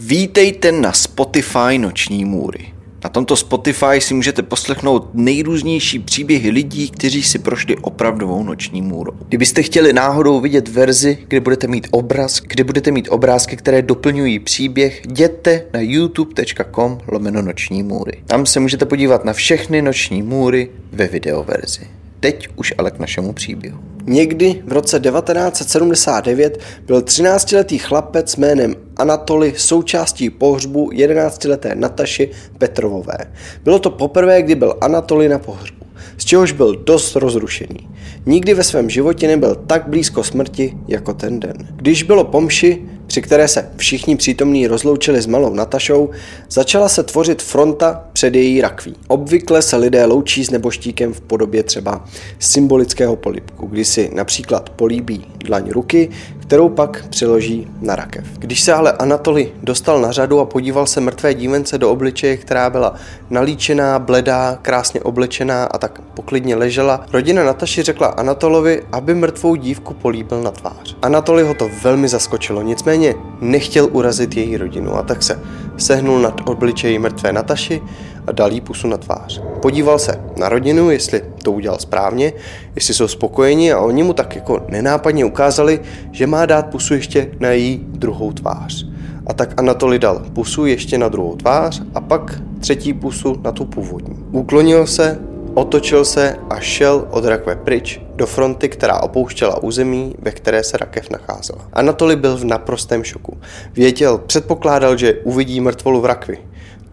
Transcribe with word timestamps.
Vítejte 0.00 0.72
na 0.72 0.92
Spotify 0.92 1.78
Noční 1.78 2.24
můry. 2.24 2.72
Na 3.04 3.10
tomto 3.10 3.36
Spotify 3.36 4.00
si 4.00 4.14
můžete 4.14 4.42
poslechnout 4.42 5.10
nejrůznější 5.14 5.98
příběhy 5.98 6.50
lidí, 6.50 6.90
kteří 6.90 7.22
si 7.22 7.38
prošli 7.38 7.76
opravdovou 7.76 8.42
noční 8.42 8.82
můrou. 8.82 9.12
Kdybyste 9.28 9.62
chtěli 9.62 9.92
náhodou 9.92 10.40
vidět 10.40 10.68
verzi, 10.68 11.18
kde 11.28 11.40
budete 11.40 11.66
mít 11.66 11.88
obraz, 11.90 12.40
kde 12.40 12.64
budete 12.64 12.90
mít 12.90 13.08
obrázky, 13.10 13.56
které 13.56 13.82
doplňují 13.82 14.38
příběh, 14.38 15.02
jděte 15.04 15.64
na 15.72 15.80
youtube.com 15.80 16.98
lomeno 17.06 17.42
noční 17.42 17.82
můry. 17.82 18.22
Tam 18.26 18.46
se 18.46 18.60
můžete 18.60 18.84
podívat 18.84 19.24
na 19.24 19.32
všechny 19.32 19.82
noční 19.82 20.22
můry 20.22 20.70
ve 20.92 21.06
videoverzi. 21.06 21.86
Teď 22.20 22.48
už 22.56 22.74
ale 22.78 22.90
k 22.90 22.98
našemu 22.98 23.32
příběhu. 23.32 23.78
Někdy 24.06 24.62
v 24.66 24.72
roce 24.72 25.00
1979 25.00 26.60
byl 26.86 27.00
13-letý 27.00 27.78
chlapec 27.78 28.36
jménem 28.36 28.74
Anatoly 28.98 29.54
součástí 29.56 30.30
pohřbu 30.30 30.90
11-leté 30.90 31.74
Nataši 31.74 32.30
Petrovové. 32.58 33.18
Bylo 33.64 33.78
to 33.78 33.90
poprvé, 33.90 34.42
kdy 34.42 34.54
byl 34.54 34.74
Anatoly 34.80 35.28
na 35.28 35.38
pohřbu, 35.38 35.86
z 36.18 36.24
čehož 36.24 36.52
byl 36.52 36.76
dost 36.76 37.16
rozrušený. 37.16 37.88
Nikdy 38.26 38.54
ve 38.54 38.64
svém 38.64 38.90
životě 38.90 39.26
nebyl 39.26 39.54
tak 39.54 39.88
blízko 39.88 40.24
smrti 40.24 40.76
jako 40.88 41.14
ten 41.14 41.40
den. 41.40 41.56
Když 41.76 42.02
bylo 42.02 42.24
pomši, 42.24 42.82
při 43.06 43.22
které 43.22 43.48
se 43.48 43.70
všichni 43.76 44.16
přítomní 44.16 44.66
rozloučili 44.66 45.22
s 45.22 45.26
malou 45.26 45.54
Natašou, 45.54 46.10
začala 46.50 46.88
se 46.88 47.02
tvořit 47.02 47.42
fronta 47.42 48.04
před 48.12 48.34
její 48.34 48.60
rakví. 48.60 48.94
Obvykle 49.08 49.62
se 49.62 49.76
lidé 49.76 50.04
loučí 50.04 50.44
s 50.44 50.50
neboštíkem 50.50 51.12
v 51.12 51.20
podobě 51.20 51.62
třeba 51.62 52.04
symbolického 52.38 53.16
polipku, 53.16 53.66
kdy 53.66 53.84
si 53.84 54.10
například 54.14 54.70
políbí 54.70 55.26
dlaň 55.44 55.70
ruky, 55.70 56.08
kterou 56.48 56.68
pak 56.68 57.08
přiloží 57.08 57.66
na 57.80 57.96
rakev. 57.96 58.24
Když 58.38 58.60
se 58.60 58.72
ale 58.72 58.92
Anatoly 58.92 59.52
dostal 59.62 60.00
na 60.00 60.12
řadu 60.12 60.40
a 60.40 60.44
podíval 60.44 60.86
se 60.86 61.00
mrtvé 61.00 61.34
dívence 61.34 61.78
do 61.78 61.90
obličeje, 61.90 62.36
která 62.36 62.70
byla 62.70 62.94
nalíčená, 63.30 63.98
bledá, 63.98 64.58
krásně 64.62 65.00
oblečená 65.00 65.64
a 65.64 65.78
tak 65.78 66.00
poklidně 66.00 66.56
ležela, 66.56 67.06
rodina 67.12 67.44
Nataši 67.44 67.82
řekla 67.82 68.06
Anatolovi, 68.06 68.82
aby 68.92 69.14
mrtvou 69.14 69.54
dívku 69.54 69.94
políbil 69.94 70.42
na 70.42 70.50
tvář. 70.50 70.96
Anatoly 71.02 71.42
ho 71.42 71.54
to 71.54 71.70
velmi 71.82 72.08
zaskočilo, 72.08 72.62
nicméně 72.62 73.14
nechtěl 73.40 73.88
urazit 73.92 74.36
její 74.36 74.56
rodinu 74.56 74.96
a 74.96 75.02
tak 75.02 75.22
se 75.22 75.40
sehnul 75.76 76.20
nad 76.20 76.40
obličejí 76.44 76.98
mrtvé 76.98 77.32
Nataši 77.32 77.82
a 78.28 78.32
dal 78.32 78.52
jí 78.52 78.60
pusu 78.60 78.88
na 78.88 78.96
tvář. 78.96 79.42
Podíval 79.62 79.98
se 79.98 80.20
na 80.36 80.48
rodinu, 80.48 80.90
jestli 80.90 81.22
to 81.42 81.52
udělal 81.52 81.78
správně, 81.78 82.32
jestli 82.74 82.94
jsou 82.94 83.08
spokojeni 83.08 83.72
a 83.72 83.80
oni 83.80 84.02
mu 84.02 84.12
tak 84.12 84.36
jako 84.36 84.66
nenápadně 84.68 85.24
ukázali, 85.24 85.80
že 86.12 86.26
má 86.26 86.46
dát 86.46 86.66
pusu 86.66 86.94
ještě 86.94 87.30
na 87.40 87.48
její 87.50 87.80
druhou 87.88 88.32
tvář. 88.32 88.86
A 89.26 89.32
tak 89.32 89.54
Anatoly 89.56 89.98
dal 89.98 90.22
pusu 90.32 90.66
ještě 90.66 90.98
na 90.98 91.08
druhou 91.08 91.36
tvář 91.36 91.82
a 91.94 92.00
pak 92.00 92.42
třetí 92.60 92.92
pusu 92.92 93.36
na 93.44 93.52
tu 93.52 93.64
původní. 93.64 94.16
Uklonil 94.32 94.86
se, 94.86 95.18
otočil 95.54 96.04
se 96.04 96.36
a 96.50 96.60
šel 96.60 97.08
od 97.10 97.24
rakve 97.24 97.56
pryč 97.56 98.00
do 98.16 98.26
fronty, 98.26 98.68
která 98.68 99.02
opouštěla 99.02 99.62
území, 99.62 100.14
ve 100.18 100.30
které 100.30 100.62
se 100.62 100.76
rakev 100.76 101.10
nacházela. 101.10 101.68
Anatoly 101.72 102.16
byl 102.16 102.36
v 102.36 102.44
naprostém 102.44 103.04
šoku. 103.04 103.36
Věděl, 103.74 104.18
předpokládal, 104.18 104.96
že 104.96 105.14
uvidí 105.14 105.60
mrtvolu 105.60 106.00
v 106.00 106.04
rakvi. 106.04 106.38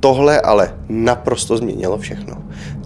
Tohle 0.05 0.41
ale 0.41 0.75
naprosto 0.89 1.57
změnilo 1.57 1.97
všechno. 1.97 2.37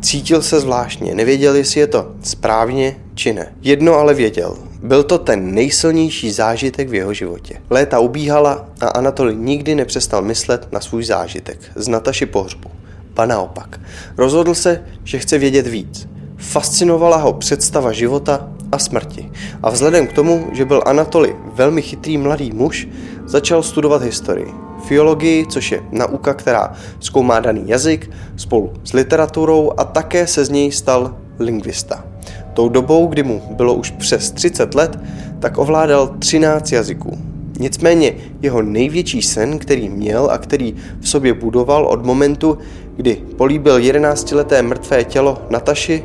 Cítil 0.02 0.42
se 0.42 0.60
zvláštně, 0.60 1.16
nevěděl, 1.16 1.56
jestli 1.56 1.80
je 1.80 1.88
to 1.88 2.12
správně 2.24 2.96
či 3.16 3.34
ne. 3.34 3.54
Jedno 3.62 3.94
ale 3.94 4.14
věděl, 4.14 4.58
byl 4.84 5.04
to 5.04 5.18
ten 5.18 5.54
nejsilnější 5.54 6.32
zážitek 6.32 6.90
v 6.90 6.94
jeho 6.94 7.14
životě. 7.14 7.62
Léta 7.70 8.00
ubíhala 8.00 8.66
a 8.82 8.88
Anatoly 8.88 9.36
nikdy 9.36 9.76
nepřestal 9.76 10.22
myslet 10.22 10.68
na 10.72 10.80
svůj 10.80 11.04
zážitek 11.04 11.60
z 11.76 11.88
Nataši 11.88 12.26
pohřbu. 12.26 12.70
Ba 13.14 13.26
naopak. 13.26 13.80
Rozhodl 14.18 14.56
se, 14.56 14.84
že 15.04 15.20
chce 15.20 15.38
vědět 15.38 15.68
víc. 15.68 16.08
Fascinovala 16.38 17.18
ho 17.18 17.34
představa 17.34 17.92
života 17.92 18.48
a 18.72 18.80
smrti. 18.80 19.32
A 19.64 19.70
vzhledem 19.70 20.08
k 20.08 20.14
tomu, 20.14 20.48
že 20.52 20.66
byl 20.66 20.84
Anatoly 20.86 21.36
velmi 21.54 21.82
chytrý 21.82 22.18
mladý 22.18 22.52
muž, 22.52 22.88
začal 23.26 23.64
studovat 23.64 24.02
historii 24.02 24.69
filologii, 24.90 25.46
což 25.46 25.72
je 25.72 25.82
nauka, 25.92 26.34
která 26.34 26.74
zkoumá 27.00 27.40
daný 27.40 27.64
jazyk 27.66 28.10
spolu 28.36 28.74
s 28.84 28.94
literaturou 28.94 29.72
a 29.78 29.84
také 29.84 30.28
se 30.28 30.46
z 30.46 30.50
něj 30.50 30.72
stal 30.72 31.16
lingvista. 31.40 32.06
Tou 32.54 32.70
dobou, 32.70 33.08
kdy 33.08 33.24
mu 33.24 33.42
bylo 33.52 33.74
už 33.74 33.92
přes 33.92 34.32
30 34.32 34.76
let, 34.76 35.00
tak 35.40 35.58
ovládal 35.58 36.08
13 36.20 36.72
jazyků. 36.72 37.18
Nicméně 37.60 38.14
jeho 38.42 38.62
největší 38.62 39.22
sen, 39.22 39.60
který 39.60 39.90
měl 39.90 40.30
a 40.32 40.38
který 40.38 40.76
v 41.00 41.10
sobě 41.10 41.34
budoval 41.34 41.86
od 41.86 42.06
momentu, 42.06 42.58
kdy 42.98 43.16
políbil 43.38 43.78
11-leté 43.78 44.62
mrtvé 44.62 45.04
tělo 45.04 45.38
Nataši, 45.50 46.04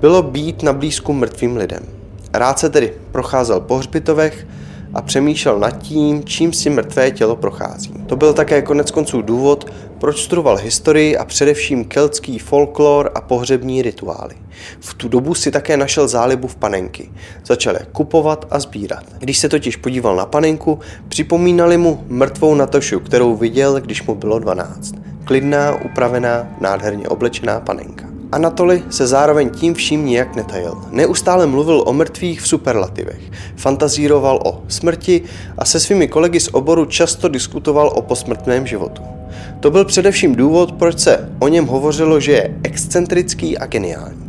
bylo 0.00 0.22
být 0.22 0.62
na 0.62 0.72
blízku 0.72 1.12
mrtvým 1.12 1.56
lidem. 1.56 1.82
Rád 2.32 2.58
se 2.58 2.68
tedy 2.70 2.92
procházel 3.12 3.60
po 3.60 3.76
hřbitovech, 3.76 4.46
a 4.94 5.02
přemýšlel 5.02 5.58
nad 5.58 5.70
tím, 5.70 6.24
čím 6.24 6.52
si 6.52 6.70
mrtvé 6.70 7.10
tělo 7.10 7.36
prochází. 7.36 7.92
To 8.06 8.16
byl 8.16 8.32
také 8.32 8.62
konec 8.62 8.90
konců 8.90 9.22
důvod, 9.22 9.72
proč 9.98 10.22
studoval 10.22 10.56
historii 10.56 11.16
a 11.16 11.24
především 11.24 11.84
keltský 11.84 12.38
folklor 12.38 13.10
a 13.14 13.20
pohřební 13.20 13.82
rituály. 13.82 14.34
V 14.80 14.94
tu 14.94 15.08
dobu 15.08 15.34
si 15.34 15.50
také 15.50 15.76
našel 15.76 16.08
zálibu 16.08 16.48
v 16.48 16.56
panenky. 16.56 17.10
Začal 17.44 17.74
je 17.74 17.86
kupovat 17.92 18.46
a 18.50 18.60
sbírat. 18.60 19.04
Když 19.18 19.38
se 19.38 19.48
totiž 19.48 19.76
podíval 19.76 20.16
na 20.16 20.26
panenku, 20.26 20.78
připomínali 21.08 21.76
mu 21.76 22.04
mrtvou 22.08 22.54
Natošu, 22.54 23.00
kterou 23.00 23.36
viděl, 23.36 23.80
když 23.80 24.02
mu 24.02 24.14
bylo 24.14 24.38
12. 24.38 24.94
Klidná, 25.24 25.74
upravená, 25.84 26.48
nádherně 26.60 27.08
oblečená 27.08 27.60
panenka. 27.60 28.05
Anatoly 28.32 28.82
se 28.90 29.06
zároveň 29.06 29.50
tím 29.50 29.74
vším 29.74 30.06
nijak 30.06 30.36
netajil. 30.36 30.82
Neustále 30.90 31.46
mluvil 31.46 31.82
o 31.86 31.92
mrtvých 31.92 32.40
v 32.40 32.48
superlativech, 32.48 33.20
fantazíroval 33.56 34.40
o 34.44 34.62
smrti 34.68 35.22
a 35.58 35.64
se 35.64 35.80
svými 35.80 36.08
kolegy 36.08 36.40
z 36.40 36.48
oboru 36.52 36.84
často 36.84 37.28
diskutoval 37.28 37.92
o 37.94 38.02
posmrtném 38.02 38.66
životu. 38.66 39.02
To 39.60 39.70
byl 39.70 39.84
především 39.84 40.34
důvod, 40.34 40.72
proč 40.72 40.98
se 40.98 41.30
o 41.38 41.48
něm 41.48 41.66
hovořilo, 41.66 42.20
že 42.20 42.32
je 42.32 42.56
excentrický 42.62 43.58
a 43.58 43.66
geniální. 43.66 44.25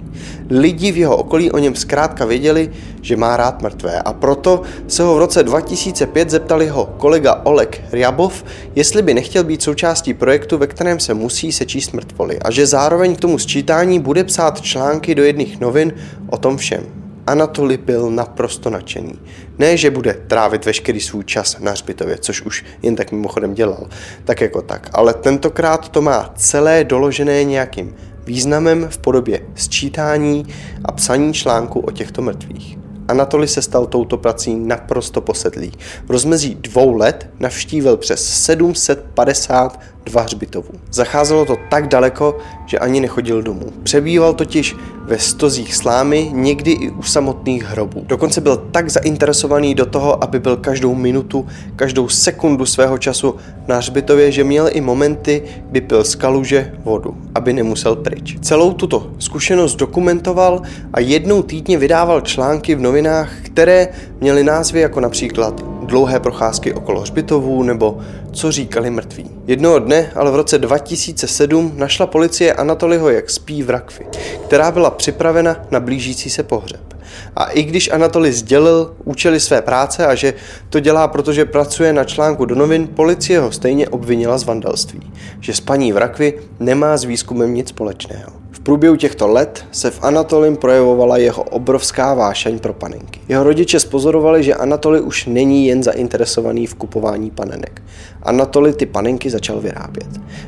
Lidi 0.50 0.92
v 0.92 0.98
jeho 0.98 1.18
okolí 1.18 1.52
o 1.52 1.58
něm 1.58 1.76
zkrátka 1.76 2.26
věděli, 2.26 2.72
že 3.02 3.18
má 3.18 3.38
rád 3.38 3.62
mrtvé 3.62 4.02
a 4.02 4.14
proto 4.14 4.62
se 4.88 5.04
ho 5.04 5.16
v 5.16 5.20
roce 5.20 5.44
2005 5.44 6.30
zeptali 6.30 6.66
jeho 6.66 6.86
kolega 6.86 7.42
Oleg 7.44 7.84
Ryabov, 7.92 8.44
jestli 8.76 9.02
by 9.02 9.14
nechtěl 9.14 9.44
být 9.44 9.62
součástí 9.62 10.14
projektu, 10.14 10.58
ve 10.58 10.68
kterém 10.68 11.00
se 11.00 11.14
musí 11.14 11.52
sečíst 11.52 11.94
mrtvoly 11.94 12.40
a 12.40 12.52
že 12.52 12.68
zároveň 12.68 13.16
k 13.16 13.20
tomu 13.20 13.40
sčítání 13.40 14.00
bude 14.00 14.24
psát 14.24 14.62
články 14.62 15.16
do 15.16 15.24
jedných 15.24 15.60
novin 15.60 15.94
o 16.30 16.38
tom 16.38 16.58
všem. 16.58 16.84
Anatoly 17.28 17.78
byl 17.78 18.12
naprosto 18.12 18.70
nadšený. 18.70 19.20
Ne, 19.58 19.78
že 19.78 19.92
bude 19.92 20.14
trávit 20.14 20.66
veškerý 20.66 21.02
svůj 21.02 21.24
čas 21.24 21.60
na 21.60 21.72
hřbitově, 21.72 22.18
což 22.18 22.42
už 22.42 22.66
jen 22.82 22.96
tak 22.96 23.12
mimochodem 23.12 23.54
dělal, 23.54 23.88
tak 24.24 24.42
jako 24.42 24.62
tak, 24.62 24.90
ale 24.94 25.14
tentokrát 25.14 25.90
to 25.90 26.02
má 26.02 26.34
celé 26.36 26.84
doložené 26.84 27.44
nějakým 27.44 27.96
významem 28.28 28.88
v 28.90 28.98
podobě 28.98 29.42
sčítání 29.56 30.46
a 30.86 30.92
psaní 30.92 31.34
článku 31.34 31.80
o 31.80 31.92
těchto 31.92 32.22
mrtvých. 32.22 32.78
Anatoly 33.08 33.48
se 33.48 33.62
stal 33.62 33.86
touto 33.86 34.18
prací 34.18 34.56
naprosto 34.56 35.22
posedlý. 35.22 35.72
V 36.06 36.12
rozmezí 36.12 36.56
dvou 36.56 36.94
let 36.94 37.30
navštívil 37.40 37.98
přes 37.98 38.44
750 38.44 39.80
dva 40.08 40.22
hřbitovů. 40.22 40.70
Zacházelo 40.92 41.46
to 41.46 41.58
tak 41.70 41.88
daleko, 41.88 42.38
že 42.66 42.80
ani 42.80 43.00
nechodil 43.00 43.42
domů. 43.42 43.66
Přebýval 43.84 44.34
totiž 44.34 44.76
ve 45.08 45.20
stozích 45.20 45.76
slámy, 45.76 46.30
někdy 46.34 46.72
i 46.72 46.90
u 46.90 47.04
samotných 47.04 47.64
hrobů. 47.64 48.04
Dokonce 48.08 48.42
byl 48.42 48.58
tak 48.72 48.90
zainteresovaný 48.90 49.76
do 49.76 49.86
toho, 49.86 50.24
aby 50.24 50.40
byl 50.40 50.58
každou 50.58 50.96
minutu, 50.96 51.48
každou 51.76 52.10
sekundu 52.10 52.66
svého 52.66 52.98
času 52.98 53.36
na 53.68 53.78
hřbitově, 53.78 54.32
že 54.32 54.44
měl 54.44 54.70
i 54.72 54.82
momenty, 54.82 55.44
kdy 55.72 55.82
pil 55.82 56.04
z 56.04 56.16
kaluže 56.16 56.74
vodu, 56.84 57.18
aby 57.36 57.54
nemusel 57.54 57.96
pryč. 57.96 58.38
Celou 58.42 58.74
tuto 58.74 59.12
zkušenost 59.20 59.76
dokumentoval 59.76 60.62
a 60.94 61.00
jednou 61.00 61.42
týdně 61.44 61.78
vydával 61.78 62.22
články 62.22 62.76
v 62.76 62.82
novinách, 62.82 63.32
které 63.44 63.88
měly 64.22 64.44
názvy 64.44 64.80
jako 64.80 65.00
například 65.00 65.77
dlouhé 65.88 66.20
procházky 66.20 66.74
okolo 66.74 67.02
hřbitovů 67.02 67.64
nebo 67.64 67.98
co 68.32 68.52
říkali 68.52 68.90
mrtví. 68.90 69.32
Jednoho 69.48 69.80
dne, 69.80 70.12
ale 70.16 70.32
v 70.32 70.36
roce 70.36 70.58
2007, 70.58 71.74
našla 71.76 72.08
policie 72.08 72.54
Anatoliho 72.54 73.10
jak 73.10 73.30
spí 73.30 73.64
v 73.64 73.70
rakvi, 73.70 74.06
která 74.46 74.72
byla 74.72 74.90
připravena 74.90 75.56
na 75.72 75.80
blížící 75.80 76.30
se 76.30 76.44
pohřeb. 76.44 76.88
A 77.36 77.46
i 77.46 77.64
když 77.64 77.92
Anatoly 77.92 78.34
sdělil 78.34 78.96
účely 79.04 79.40
své 79.40 79.62
práce 79.62 80.06
a 80.06 80.16
že 80.16 80.34
to 80.70 80.80
dělá, 80.80 81.08
protože 81.08 81.46
pracuje 81.46 81.94
na 81.94 82.04
článku 82.04 82.46
do 82.46 82.56
novin, 82.56 82.88
policie 82.88 83.40
ho 83.40 83.52
stejně 83.52 83.90
obvinila 83.90 84.38
z 84.38 84.44
vandalství, 84.44 85.14
že 85.40 85.54
spaní 85.54 85.94
v 85.94 85.98
rakvi 85.98 86.34
nemá 86.60 86.98
s 86.98 87.04
výzkumem 87.04 87.54
nic 87.54 87.70
společného. 87.70 88.37
V 88.52 88.60
průběhu 88.60 88.96
těchto 88.96 89.28
let 89.28 89.66
se 89.72 89.92
v 89.92 90.04
Anatolim 90.04 90.58
projevovala 90.58 91.18
jeho 91.18 91.44
obrovská 91.44 92.14
vášeň 92.14 92.60
pro 92.60 92.74
panenky. 92.74 93.20
Jeho 93.28 93.44
rodiče 93.44 93.80
spozorovali, 93.80 94.44
že 94.44 94.56
Anatoly 94.56 95.02
už 95.02 95.26
není 95.26 95.68
jen 95.68 95.84
zainteresovaný 95.84 96.68
v 96.68 96.76
kupování 96.76 97.32
panenek. 97.32 97.82
Anatoly 98.24 98.74
ty 98.74 98.86
panenky 98.86 99.30
začal 99.30 99.60
vyrábět. 99.60 100.08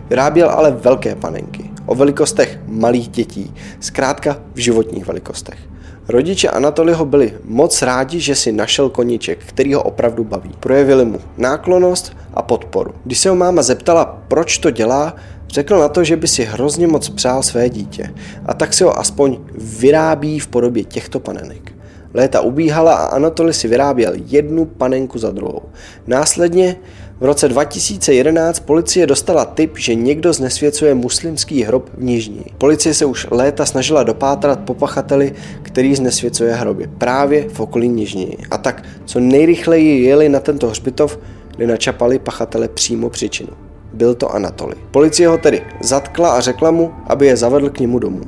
Vyráběl 0.10 0.50
ale 0.50 0.72
velké 0.72 1.16
panenky, 1.16 1.72
o 1.86 1.96
velikostech 1.96 2.60
malých 2.68 3.08
dětí, 3.08 3.54
zkrátka 3.80 4.38
v 4.54 4.60
životních 4.60 5.08
velikostech. 5.08 5.60
Rodiče 6.08 6.50
Anatoliho 6.50 7.06
byli 7.06 7.34
moc 7.44 7.82
rádi, 7.82 8.20
že 8.20 8.36
si 8.36 8.52
našel 8.52 8.90
koníček, 8.90 9.40
který 9.46 9.74
ho 9.74 9.84
opravdu 9.84 10.24
baví. 10.24 10.52
Projevili 10.60 11.06
mu 11.06 11.20
náklonost 11.38 12.18
a 12.34 12.42
podporu. 12.42 12.92
Když 13.06 13.20
se 13.20 13.30
ho 13.30 13.36
máma 13.36 13.62
zeptala, 13.62 14.22
proč 14.28 14.58
to 14.58 14.72
dělá, 14.72 15.16
řekl 15.50 15.80
na 15.80 15.90
to, 15.90 16.04
že 16.04 16.16
by 16.16 16.28
si 16.28 16.44
hrozně 16.44 16.88
moc 16.88 17.10
přál 17.10 17.44
své 17.44 17.70
dítě 17.70 18.14
a 18.46 18.54
tak 18.54 18.74
si 18.74 18.84
ho 18.84 19.00
aspoň 19.00 19.38
vyrábí 19.54 20.40
v 20.40 20.48
podobě 20.48 20.84
těchto 20.84 21.20
panenek. 21.20 21.72
Léta 22.14 22.42
ubíhala 22.42 22.96
a 22.96 23.06
Anatoly 23.06 23.54
si 23.54 23.68
vyráběl 23.68 24.14
jednu 24.16 24.66
panenku 24.66 25.20
za 25.20 25.32
druhou. 25.32 25.62
Následně 26.08 26.76
v 27.20 27.26
roce 27.26 27.48
2011 27.48 28.60
policie 28.60 29.08
dostala 29.08 29.46
tip, 29.46 29.78
že 29.78 29.96
někdo 29.96 30.34
znesvěcuje 30.34 30.96
muslimský 30.96 31.64
hrob 31.64 31.90
v 31.98 32.04
Nižní. 32.04 32.46
Policie 32.58 32.94
se 32.94 33.06
už 33.06 33.28
léta 33.32 33.66
snažila 33.66 34.04
dopátrat 34.04 34.60
po 34.60 34.74
pachateli, 34.74 35.34
který 35.62 35.96
znesvěcuje 35.96 36.54
hroby 36.54 36.90
právě 36.98 37.50
v 37.50 37.60
okolí 37.60 37.88
Nižní. 37.90 38.38
A 38.52 38.58
tak 38.58 38.84
co 39.06 39.20
nejrychleji 39.20 40.04
jeli 40.04 40.30
na 40.30 40.40
tento 40.40 40.68
hřbitov, 40.68 41.20
kde 41.56 41.68
načapali 41.68 42.20
pachatele 42.20 42.68
přímo 42.68 43.10
příčinu. 43.10 43.69
Byl 44.00 44.16
to 44.16 44.36
Anatoly. 44.36 44.76
Policie 44.92 45.28
ho 45.28 45.38
tedy 45.38 45.62
zatkla 45.82 46.32
a 46.32 46.40
řekla 46.40 46.72
mu, 46.72 46.92
aby 47.08 47.28
je 47.28 47.38
zavedl 47.38 47.70
k 47.70 47.80
němu 47.80 48.00
domů. 48.00 48.22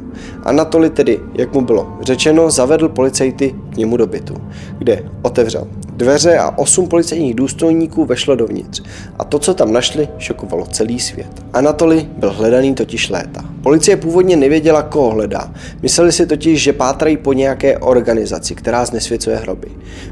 Anatoly 0.44 0.89
tedy, 0.89 1.19
jak 1.33 1.53
mu 1.53 1.62
bylo 1.62 1.97
řečeno, 2.01 2.51
zavedl 2.51 2.89
policajty 2.89 3.56
k 3.73 3.77
němu 3.77 3.97
do 3.97 4.07
bytu, 4.07 4.33
kde 4.77 5.03
otevřel 5.21 5.68
dveře 6.01 6.38
a 6.38 6.57
osm 6.57 6.88
policejních 6.88 7.36
důstojníků 7.36 8.06
vešlo 8.06 8.36
dovnitř. 8.36 8.81
A 9.19 9.24
to, 9.24 9.39
co 9.39 9.53
tam 9.53 9.74
našli, 9.74 10.07
šokovalo 10.18 10.65
celý 10.65 11.00
svět. 11.00 11.27
Anatoly 11.53 12.07
byl 12.18 12.31
hledaný 12.31 12.75
totiž 12.75 13.09
léta. 13.09 13.42
Policie 13.63 13.98
původně 13.98 14.36
nevěděla, 14.36 14.81
koho 14.81 15.09
hledá. 15.09 15.53
Mysleli 15.81 16.12
si 16.12 16.25
totiž, 16.25 16.63
že 16.63 16.74
pátrají 16.74 17.18
po 17.18 17.33
nějaké 17.33 17.77
organizaci, 17.77 18.56
která 18.56 18.86
znesvěcuje 18.86 19.36
hroby. 19.36 19.68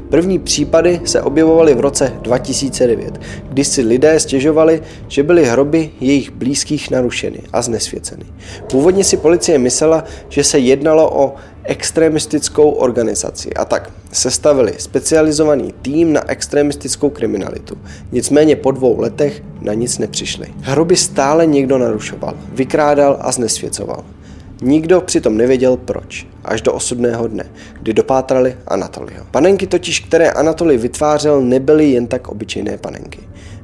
První 0.08 0.38
případy 0.38 1.00
se 1.04 1.22
objevovaly 1.22 1.74
v 1.74 1.80
roce 1.80 2.12
2009, 2.22 3.20
kdy 3.48 3.64
si 3.64 3.82
lidé 3.82 4.20
stěžovali, 4.20 4.82
že 5.08 5.22
byly 5.22 5.44
hroby 5.44 5.90
jejich 6.00 6.30
blízkých 6.30 6.90
narušeny 6.90 7.40
a 7.52 7.62
znesvěceny. 7.62 8.24
Původně 8.70 9.04
si 9.04 9.16
policie 9.16 9.58
myslela, 9.58 10.04
že 10.28 10.44
se 10.44 10.58
jednalo 10.58 11.10
o 11.14 11.34
extremistickou 11.64 12.70
organizaci 12.70 13.54
a 13.54 13.64
tak 13.64 13.90
sestavili 14.12 14.74
specializovaný 14.78 15.74
tým 15.82 16.12
na 16.12 16.30
extremistickou 16.30 17.10
kriminalitu. 17.10 17.78
Nicméně 18.12 18.56
po 18.56 18.70
dvou 18.70 19.00
letech 19.00 19.42
na 19.60 19.74
nic 19.74 19.98
nepřišli. 19.98 20.46
Hroby 20.60 20.96
stále 20.96 21.46
někdo 21.46 21.78
narušoval, 21.78 22.34
vykrádal 22.52 23.16
a 23.20 23.32
znesvěcoval. 23.32 24.04
Nikdo 24.62 25.00
přitom 25.00 25.36
nevěděl 25.36 25.76
proč, 25.76 26.26
až 26.44 26.62
do 26.62 26.72
osudného 26.72 27.28
dne, 27.28 27.44
kdy 27.82 27.94
dopátrali 27.94 28.56
Anatoliho. 28.66 29.24
Panenky 29.30 29.66
totiž, 29.66 30.00
které 30.00 30.30
Anatoli 30.30 30.76
vytvářel, 30.76 31.40
nebyly 31.40 31.90
jen 31.90 32.06
tak 32.06 32.28
obyčejné 32.28 32.78
panenky. 32.78 33.18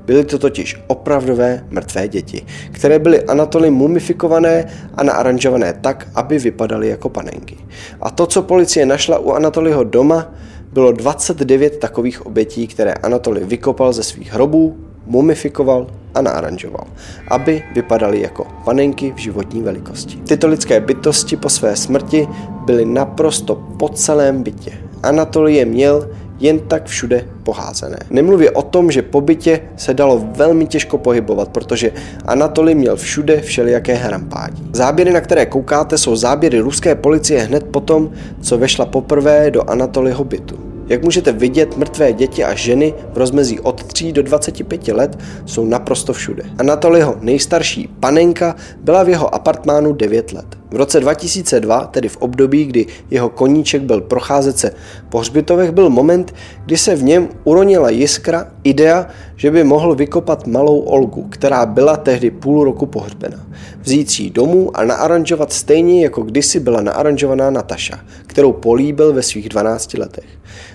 Byly 0.07 0.25
to 0.25 0.39
totiž 0.39 0.77
opravdové 0.87 1.65
mrtvé 1.71 2.09
děti, 2.09 2.47
které 2.73 2.99
byly 2.99 3.23
Anatoly 3.23 3.71
mumifikované 3.71 4.65
a 4.95 5.03
naaranžované 5.03 5.73
tak, 5.81 6.09
aby 6.15 6.39
vypadaly 6.39 6.89
jako 6.89 7.09
panenky. 7.09 7.57
A 8.01 8.11
to, 8.11 8.27
co 8.27 8.43
policie 8.43 8.87
našla 8.87 9.19
u 9.19 9.31
Anatolyho 9.31 9.85
doma, 9.85 10.33
bylo 10.73 10.93
29 10.93 11.79
takových 11.79 12.27
obětí, 12.27 12.67
které 12.67 12.93
Anatoly 12.93 13.45
vykopal 13.45 13.93
ze 13.93 14.03
svých 14.03 14.33
hrobů, 14.33 14.77
mumifikoval 15.07 15.87
a 16.15 16.23
naaranžoval, 16.23 16.87
aby 17.29 17.63
vypadaly 17.75 18.21
jako 18.21 18.47
panenky 18.65 19.13
v 19.17 19.19
životní 19.19 19.63
velikosti. 19.63 20.17
Tyto 20.17 20.47
lidské 20.47 20.81
bytosti 20.81 21.37
po 21.37 21.49
své 21.49 21.77
smrti 21.77 22.29
byly 22.65 22.85
naprosto 22.85 23.55
po 23.55 23.89
celém 23.89 24.43
bytě. 24.43 24.73
Anatoly 25.03 25.55
je 25.55 25.65
měl 25.65 26.11
jen 26.39 26.59
tak 26.59 26.87
všude 26.87 27.25
poházené. 27.43 27.97
Nemluvě 28.11 28.51
o 28.51 28.63
tom, 28.63 28.91
že 28.91 29.03
po 29.03 29.21
bytě 29.21 29.61
se 29.77 29.95
dalo 29.95 30.25
velmi 30.37 30.67
těžko 30.67 30.99
pohybovat, 30.99 31.49
protože 31.49 31.93
Anatoly 32.25 32.75
měl 32.75 32.97
všude 32.97 33.41
všelijaké 33.41 33.95
hrampádí. 33.95 34.69
Záběry, 34.73 35.13
na 35.13 35.21
které 35.21 35.47
koukáte, 35.47 35.99
jsou 35.99 36.17
záběry 36.17 36.59
ruské 36.59 36.95
policie 36.95 37.43
hned 37.43 37.65
potom, 37.65 38.11
co 38.41 38.59
vešla 38.59 38.87
poprvé 38.87 39.51
do 39.51 39.71
Anatolyho 39.71 40.25
bytu. 40.25 40.59
Jak 40.89 41.03
můžete 41.03 41.33
vidět, 41.33 41.77
mrtvé 41.77 42.13
děti 42.13 42.45
a 42.45 42.55
ženy 42.55 42.95
v 43.13 43.19
rozmezí 43.19 43.61
od 43.61 43.85
3 43.85 44.13
do 44.13 44.23
25 44.23 44.89
let 44.89 45.19
jsou 45.47 45.65
naprosto 45.65 46.13
všude. 46.13 46.43
Anatoliho 46.59 47.17
nejstarší 47.21 47.89
panenka 48.01 48.55
byla 48.81 49.03
v 49.03 49.09
jeho 49.09 49.35
apartmánu 49.35 49.93
9 49.93 50.33
let. 50.33 50.47
V 50.77 50.79
roce 50.79 51.01
2002, 51.01 51.87
tedy 51.87 52.09
v 52.09 52.17
období, 52.17 52.65
kdy 52.65 52.87
jeho 53.11 53.29
koníček 53.29 53.83
byl 53.83 54.01
procházet 54.01 54.59
se 54.59 54.73
po 55.09 55.19
hřbitovech, 55.19 55.71
byl 55.71 55.91
moment, 55.91 56.35
kdy 56.67 56.77
se 56.77 56.97
v 56.97 57.03
něm 57.03 57.29
uronila 57.45 57.91
jiskra, 57.91 58.53
idea, 58.65 59.07
že 59.37 59.51
by 59.51 59.65
mohl 59.65 59.95
vykopat 59.95 60.47
malou 60.47 60.79
Olgu, 60.79 61.23
která 61.23 61.67
byla 61.67 61.97
tehdy 61.97 62.31
půl 62.31 62.65
roku 62.65 62.87
pohřbena. 62.87 63.47
Vzít 63.81 64.21
ji 64.21 64.31
domů 64.31 64.77
a 64.77 64.85
naaranžovat 64.85 65.53
stejně, 65.53 66.03
jako 66.05 66.23
kdysi 66.23 66.61
byla 66.61 66.81
naaranžovaná 66.81 67.51
Nataša, 67.51 68.01
kterou 68.27 68.53
políbil 68.53 69.13
ve 69.13 69.23
svých 69.23 69.49
12 69.49 69.95
letech. 69.95 70.29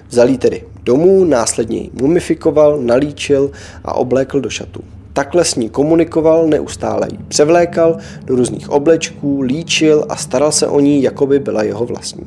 Vzal 0.09 0.29
ji 0.29 0.37
tedy 0.37 0.63
domů, 0.83 1.25
následně 1.25 1.77
ji 1.77 1.89
mumifikoval, 1.93 2.77
nalíčil 2.77 3.51
a 3.83 3.93
oblékl 3.93 4.41
do 4.41 4.49
šatů. 4.49 4.83
Takhle 5.13 5.45
s 5.45 5.55
ní 5.55 5.69
komunikoval, 5.69 6.47
neustále 6.47 7.07
ji 7.11 7.17
převlékal 7.27 7.97
do 8.25 8.35
různých 8.35 8.69
oblečků, 8.69 9.41
líčil 9.41 10.05
a 10.09 10.15
staral 10.15 10.51
se 10.51 10.67
o 10.67 10.79
ní, 10.79 11.03
jako 11.03 11.25
by 11.25 11.39
byla 11.39 11.63
jeho 11.63 11.85
vlastní. 11.85 12.23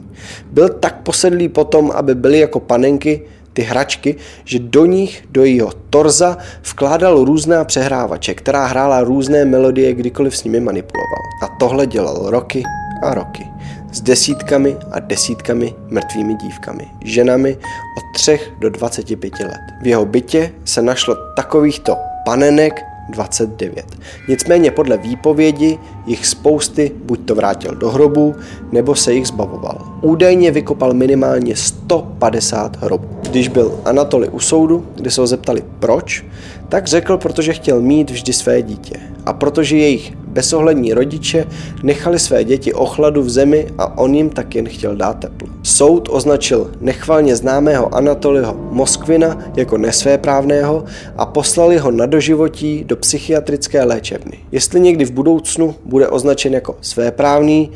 Byl 0.50 0.68
tak 0.68 1.02
posedlý 1.02 1.48
potom, 1.48 1.90
aby 1.94 2.14
byly 2.14 2.38
jako 2.38 2.60
panenky, 2.60 3.22
ty 3.52 3.62
hračky, 3.62 4.16
že 4.44 4.58
do 4.58 4.86
nich, 4.86 5.24
do 5.30 5.44
jeho 5.44 5.72
torza 5.90 6.36
vkládal 6.62 7.24
různá 7.24 7.64
přehrávače, 7.64 8.34
která 8.34 8.66
hrála 8.66 9.00
různé 9.00 9.44
melodie, 9.44 9.94
kdykoliv 9.94 10.36
s 10.36 10.44
nimi 10.44 10.60
manipuloval. 10.60 11.22
A 11.42 11.46
tohle 11.58 11.86
dělal 11.86 12.30
roky 12.30 12.62
a 13.02 13.14
roky 13.14 13.46
s 13.92 14.00
desítkami 14.00 14.76
a 14.90 15.00
desítkami 15.00 15.74
mrtvými 15.88 16.34
dívkami, 16.34 16.84
ženami 17.04 17.56
od 17.98 18.14
3 18.14 18.40
do 18.58 18.70
25 18.70 19.40
let. 19.40 19.60
V 19.82 19.86
jeho 19.86 20.06
bytě 20.06 20.52
se 20.64 20.82
našlo 20.82 21.16
takovýchto 21.36 21.96
panenek 22.24 22.84
29. 23.10 23.84
Nicméně 24.28 24.70
podle 24.70 24.96
výpovědi 24.96 25.78
jich 26.06 26.26
spousty 26.26 26.92
buď 27.04 27.20
to 27.24 27.34
vrátil 27.34 27.74
do 27.74 27.90
hrobu, 27.90 28.34
nebo 28.72 28.94
se 28.94 29.12
jich 29.12 29.26
zbavoval. 29.26 29.98
Údajně 30.00 30.50
vykopal 30.50 30.94
minimálně 30.94 31.56
150 31.56 32.82
hrobů. 32.82 33.08
Když 33.22 33.48
byl 33.48 33.80
Anatoly 33.84 34.28
u 34.28 34.40
soudu, 34.40 34.86
kde 34.94 35.10
se 35.10 35.20
ho 35.20 35.26
zeptali 35.26 35.64
proč, 35.78 36.24
tak 36.68 36.86
řekl, 36.86 37.16
protože 37.16 37.52
chtěl 37.52 37.80
mít 37.80 38.10
vždy 38.10 38.32
své 38.32 38.62
dítě 38.62 39.00
a 39.26 39.32
protože 39.32 39.76
jejich 39.76 40.12
bezohlední 40.34 40.92
rodiče 40.92 41.46
nechali 41.82 42.18
své 42.18 42.44
děti 42.44 42.74
ochladu 42.74 43.22
v 43.22 43.30
zemi 43.30 43.66
a 43.78 43.98
on 43.98 44.14
jim 44.14 44.30
tak 44.30 44.54
jen 44.54 44.68
chtěl 44.68 44.96
dát 44.96 45.18
teplo. 45.18 45.48
Soud 45.62 46.08
označil 46.10 46.70
nechvalně 46.80 47.36
známého 47.36 47.94
Anatoliho 47.94 48.56
Moskvina 48.70 49.38
jako 49.56 49.78
nesvéprávného 49.78 50.84
a 51.16 51.26
poslali 51.26 51.78
ho 51.78 51.90
na 51.90 52.06
doživotí 52.06 52.84
do 52.84 52.96
psychiatrické 52.96 53.84
léčebny. 53.84 54.38
Jestli 54.52 54.80
někdy 54.80 55.04
v 55.04 55.12
budoucnu 55.12 55.74
bude 55.84 56.08
označen 56.08 56.54
jako 56.54 56.76
svéprávný, 56.80 57.70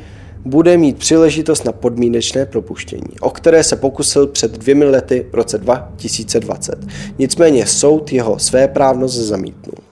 bude 0.45 0.77
mít 0.77 0.99
příležitost 0.99 1.65
na 1.65 1.73
podmínečné 1.73 2.47
propuštění, 2.47 3.21
o 3.21 3.31
které 3.31 3.65
se 3.65 3.77
pokusil 3.77 4.27
před 4.27 4.59
dvěmi 4.59 4.85
lety 4.85 5.27
v 5.31 5.35
roce 5.35 5.59
2020. 5.59 6.79
Nicméně 7.19 7.67
soud 7.67 8.13
jeho 8.13 8.39
svéprávnost 8.39 9.15
zamítnul. 9.15 9.88